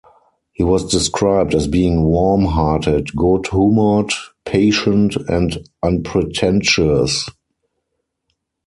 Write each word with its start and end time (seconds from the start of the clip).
He 0.53 0.63
was 0.63 0.89
described 0.89 1.53
as 1.53 1.67
being 1.67 2.01
warm-hearted, 2.05 3.15
good-humoured, 3.15 4.09
patient, 4.45 5.15
and 5.29 5.59
unpretentious. 5.83 7.29